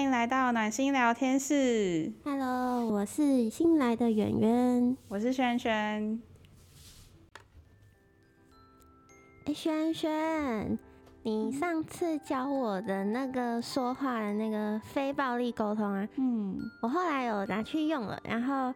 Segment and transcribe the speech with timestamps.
[0.00, 2.10] 欢迎来到暖心聊天室。
[2.24, 6.22] Hello，我是新来的圆圆，我是轩轩。
[9.44, 10.78] 哎，轩轩，
[11.22, 18.72] 你上次教我的那个说话的那个非暴力沟通啊，嗯，我后来有拿去用了，然后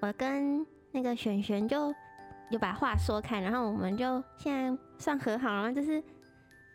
[0.00, 1.94] 我跟那个轩轩就
[2.48, 6.02] 有把话说开，然后我们就现在算和好了，就是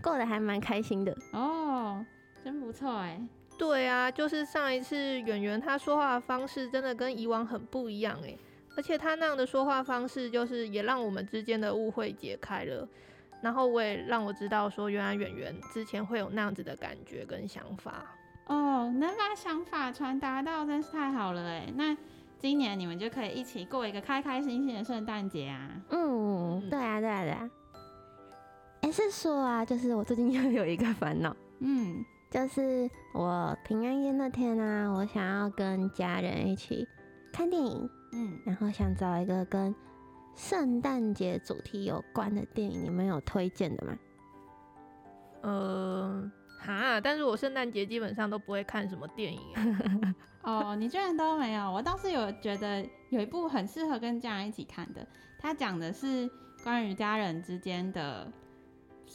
[0.03, 2.05] 过得还蛮开心的哦，
[2.43, 3.19] 真不错哎。
[3.57, 8.37] 对啊，就是上一次圆圆他说话的方式真的跟以往很不一样诶，
[8.75, 12.87] 而且他那样的说话方式，就是也让我们之间的误会解开了，
[13.41, 18.05] 然后我也让我知道说，原来圆圆之前会有那样子的感觉跟想法
[18.47, 21.95] 哦，能把想法传达到真是太好了哎，那
[22.37, 25.71] 今年你们就可以一起过一个开开心心的圣诞节啊。
[25.89, 27.49] 嗯，对啊，对啊，对啊。
[28.81, 32.05] 哎，是说啊，就是我最近又有一个烦恼，嗯。
[32.29, 36.85] 就是我平安夜那天啊，我想要跟家人一起
[37.31, 39.73] 看电影，嗯，然后想找一个跟
[40.35, 43.97] 圣诞节主题有关的电影，你们有推荐的吗？
[45.43, 49.39] 呃，哈，但是我圣诞节基本上都不会看什么电影
[50.43, 51.71] 哦，你居然都没有？
[51.71, 55.07] 我倒是有觉得有一部很适合跟家人一起看的，
[55.39, 56.29] 它讲的是
[56.63, 58.29] 关于家人之间的。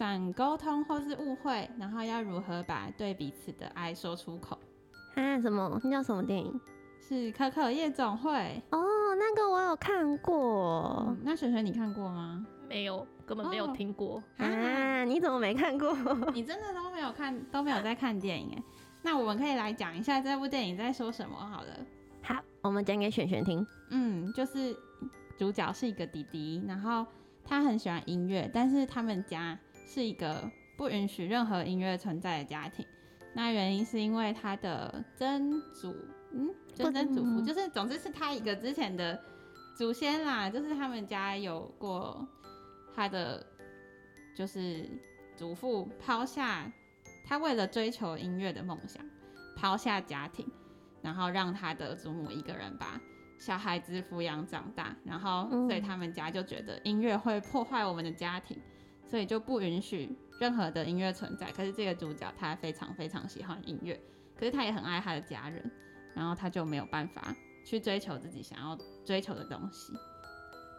[0.00, 4.58] 算沟通或是误会，然后要如何把对彼此的爱说出口？
[5.14, 5.78] 啊，什么？
[5.84, 6.58] 那叫什么电影？
[7.06, 8.30] 是《可可夜总会》
[8.74, 8.80] 哦，
[9.18, 11.04] 那个我有看过。
[11.06, 12.46] 嗯、那璇璇你看过吗？
[12.66, 14.22] 没有，根本没有听过。
[14.38, 15.94] 哦、啊，你怎么没看过？
[16.32, 18.62] 你真的都没有看，都没有在看电影哎。
[19.02, 21.68] 那我们可以来讲一下这部电影在说什么好了。
[22.22, 23.66] 好，我们讲给璇璇听。
[23.90, 24.74] 嗯，就是
[25.36, 27.04] 主角是一个弟弟，然后
[27.44, 29.58] 他很喜欢音乐，但是他们家。
[29.92, 32.86] 是一个不允许任何音乐存在的家庭，
[33.34, 35.92] 那原因是因为他的曾祖，
[36.30, 39.20] 嗯，曾曾祖父，就是总之是他一个之前的
[39.76, 42.24] 祖先啦，就是他们家有过
[42.94, 43.44] 他的，
[44.32, 44.88] 就是
[45.36, 46.70] 祖父抛下
[47.26, 49.04] 他为了追求音乐的梦想，
[49.56, 50.46] 抛下家庭，
[51.02, 53.00] 然后让他的祖母一个人把
[53.40, 58.56] 小孩子抚养长大，然后所以他们家就觉得音乐会破坏我们的家庭。
[59.10, 61.50] 所以就不允许任何的音乐存在。
[61.50, 64.00] 可是这个主角他非常非常喜欢音乐，
[64.38, 65.68] 可是他也很爱他的家人，
[66.14, 67.34] 然后他就没有办法
[67.64, 69.92] 去追求自己想要追求的东西。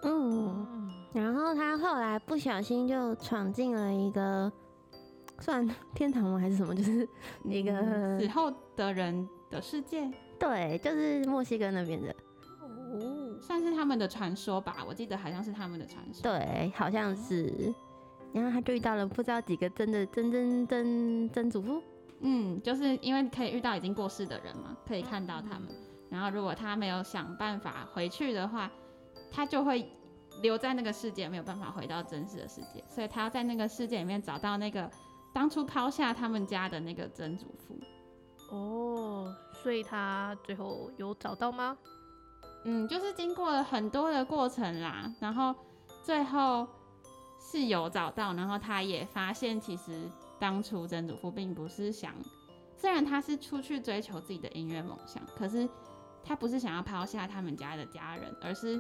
[0.03, 4.51] 嗯，然后他后来不小心就闯进了一个
[5.39, 6.39] 算天堂吗？
[6.39, 6.73] 还是什么？
[6.73, 7.07] 就是
[7.43, 10.09] 一个死后的人的世界。
[10.39, 12.15] 对，就是墨西哥那边的。
[12.61, 14.77] 哦，算是他们的传说吧。
[14.87, 16.23] 我记得好像是他们的传说。
[16.23, 17.71] 对，好像是。
[18.33, 21.83] 然后他就遇到了不知道几个真的真真真真祖父，
[22.21, 25.67] 嗯，就是因为可以遇到已经过世的人嘛，可以看到他们。
[26.09, 28.71] 然后如果他没有想办法回去的话，
[29.29, 29.85] 他就会
[30.41, 32.83] 留在那个世界，没有办法回到真实的世界。
[32.87, 34.89] 所以他要在那个世界里面找到那个
[35.33, 37.77] 当初抛下他们家的那个曾祖父。
[38.49, 41.77] 哦，所以他最后有找到吗？
[42.63, 45.53] 嗯，就是经过了很多的过程啦，然后
[46.03, 46.65] 最后。
[47.41, 50.09] 是有找到，然后他也发现，其实
[50.39, 52.13] 当初曾祖父并不是想，
[52.77, 55.67] 虽然他是出去追求自己的音乐梦想，可是
[56.23, 58.79] 他不是想要抛下他们家的家人，而是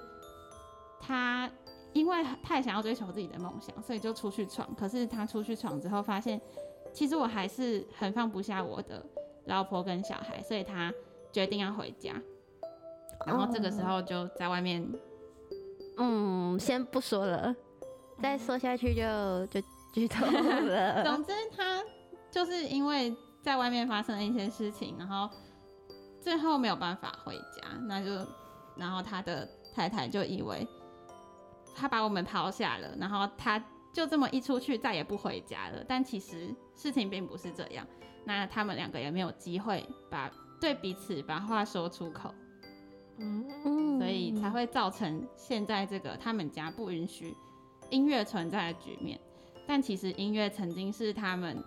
[0.99, 1.49] 他
[1.91, 4.73] 因为太想要追求自己的梦想，所以就出去闯。
[4.75, 6.39] 可是他出去闯之后，发现
[6.93, 9.03] 其实我还是很放不下我的
[9.45, 10.93] 老婆跟小孩，所以他
[11.31, 12.13] 决定要回家。
[13.25, 14.87] 然后这个时候就在外面，
[15.97, 17.55] 嗯，先不说了。
[18.21, 19.61] 再说下去就就
[19.91, 21.03] 剧透 了。
[21.03, 21.83] 总之，他
[22.29, 25.29] 就是因为在外面发生了一些事情，然后
[26.21, 28.25] 最后没有办法回家，那就
[28.75, 30.67] 然后他的太太就以为
[31.75, 33.61] 他把我们抛下了，然后他
[33.91, 35.83] 就这么一出去再也不回家了。
[35.87, 37.85] 但其实事情并不是这样，
[38.23, 42.33] 那他们两个也没有机会把对彼此把话说出口，
[43.17, 47.35] 嗯，所以才会造成现在这个他们家不允许。
[47.91, 49.19] 音乐存在的局面，
[49.67, 51.63] 但其实音乐曾经是他们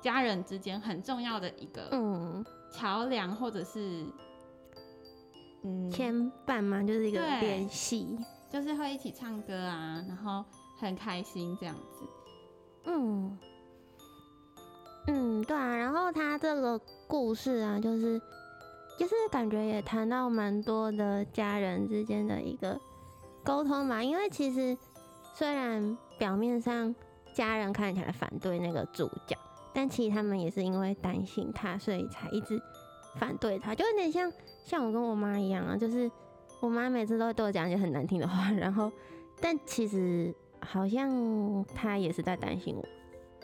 [0.00, 4.04] 家人之间很重要的一个桥梁，或者是
[5.62, 6.82] 嗯牵绊嘛？
[6.82, 8.18] 就是一个联系，
[8.50, 10.44] 就是会一起唱歌啊，然后
[10.78, 12.04] 很开心这样子。
[12.84, 13.38] 嗯
[15.06, 15.76] 嗯，对啊。
[15.76, 18.20] 然后他这个故事啊，就是
[18.98, 22.80] 就是感觉也谈到蛮多的家人之间的一个
[23.44, 24.76] 沟通嘛，因为其实。
[25.34, 26.94] 虽然表面上
[27.32, 29.36] 家人看起来反对那个主角，
[29.72, 32.60] 但其实他们也是因为担心他，所以才一直
[33.16, 34.30] 反对他，就有点像
[34.64, 36.10] 像我跟我妈一样啊，就是
[36.60, 38.92] 我妈每次都会对我讲一些很难听的话， 然后
[39.40, 42.84] 但其实好像他也是在担心我，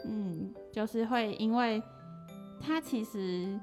[0.05, 1.83] 嗯，就是会因为
[2.61, 3.59] 他其实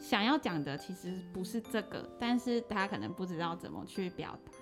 [0.00, 4.52] 想要讲的其实不是这个，但是他可能不知道怎么去表达，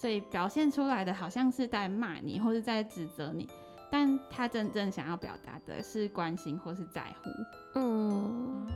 [0.00, 3.46] 所以表现出来的好像是在骂你或是在指责你。
[3.90, 7.30] 但他真正想要表达的是关心或是在乎。
[7.74, 8.66] 嗯，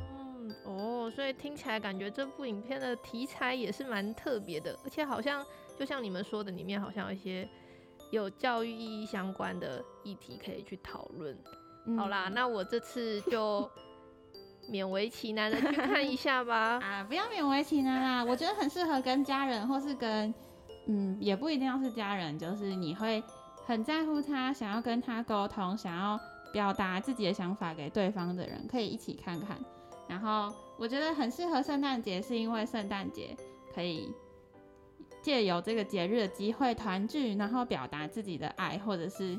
[0.65, 5.43] 哦，所以听起来感觉这部影片的题材也是蛮特别的，而且好像
[5.79, 7.49] 就像你们说的，里面好像有一些
[8.11, 11.39] 有教育意义相关的议题可以去讨论。
[11.87, 13.71] 嗯、好啦，那我这次就
[14.69, 16.81] 勉为其难的去看一下吧。
[16.83, 20.35] 啊，不要勉为其难啦，我觉得很适合跟家人，或是跟
[20.87, 23.23] 嗯，也不一定要是家人，就是你会。
[23.67, 26.21] 很在乎他，想要跟他沟通，想要
[26.53, 29.57] 表达自己的想法给对方的人，可以一起看看。
[30.07, 33.35] 然后我觉得很适合圣诞节，是因为圣诞节
[33.75, 34.13] 可以
[35.23, 39.39] 借由这个节日的机会团聚，然后表达自己的爱，或者是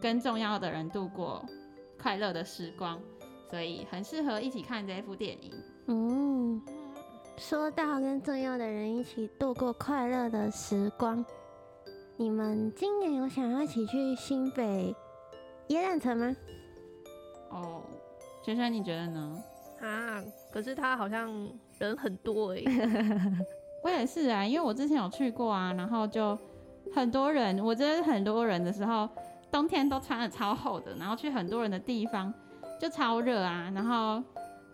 [0.00, 1.44] 跟重要的人度过
[2.00, 3.02] 快乐的时光，
[3.50, 5.52] 所以很适合一起看这一部电影。
[5.88, 6.62] 嗯，
[7.38, 11.24] 说到跟重要的人一起度过快乐的时光。
[12.16, 14.94] 你们今年有想要一起去新北
[15.68, 16.34] 耶诞城吗？
[17.50, 17.82] 哦，
[18.42, 19.42] 萱萱，你觉得呢？
[19.82, 21.30] 啊，可是他好像
[21.78, 22.62] 人很多哎。
[23.84, 26.36] 我也是啊，因为我之前有去过啊，然后就
[26.94, 29.06] 很多人，我觉得很多人的时候，
[29.52, 32.32] 冬天都穿的超厚的，然后去很多人的地方
[32.80, 34.22] 就超热啊，然后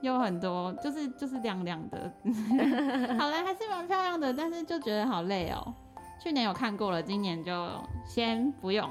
[0.03, 2.13] 又很多就是就是亮亮的。
[3.19, 5.75] 好了，还是蛮漂亮的，但是就觉得好累哦。
[6.23, 7.69] 去年有看过了，今年就
[8.05, 8.85] 先不用。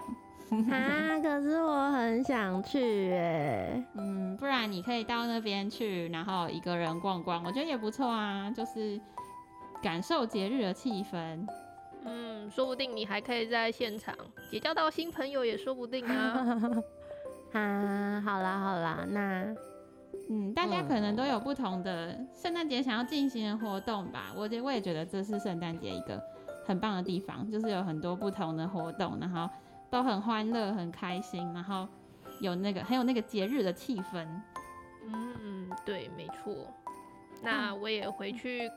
[0.70, 3.82] 啊，可是我很想去哎。
[3.96, 9.00] 嗯，不然你可以到那边去，然后一个人逛逛，我觉得也不错啊，就是
[9.82, 11.48] 感受节日的气氛。
[12.04, 14.14] 嗯，说不定你还可以在现场
[14.50, 16.58] 结交到新朋友，也说不定啊。
[17.54, 19.46] 啊，好啦好啦，那
[20.32, 24.32] 嗯，大家可能都有不同的圣诞节想要进行的活动吧。
[24.34, 26.22] 我觉我也觉得这是圣诞节一个。
[26.64, 29.50] 很棒的地方就是有很多不同的活动，然后
[29.90, 31.88] 都很欢乐、很开心，然后
[32.40, 34.26] 有那个很有那个节日的气氛。
[35.08, 36.56] 嗯，对，没错。
[37.42, 38.72] 那我也回去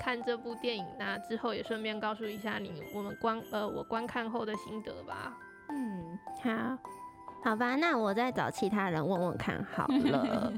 [0.00, 5.36] 看这部电影，那之后也顺便告诉一下你我们观呃我观看后的心得吧。
[5.68, 6.78] 嗯，好，
[7.46, 10.52] 好吧，那我再找其他人问问看好 了。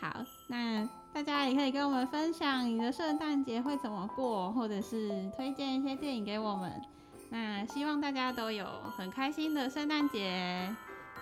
[0.00, 0.16] 好，
[0.48, 0.88] 那。
[1.14, 6.72] 大家也可以跟我们分享你的圣诞节会怎么过，或者是推荐一些电影给我们。
[7.30, 8.66] 那希望大家都有
[8.96, 10.74] 很开心的圣诞节，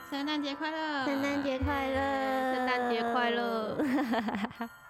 [0.08, 1.05] 圣诞节快乐！
[1.05, 2.55] 圣诞节快乐！
[2.55, 3.76] 圣诞节快乐！